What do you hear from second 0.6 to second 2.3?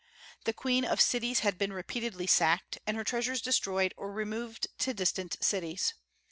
of cities had been repeatedly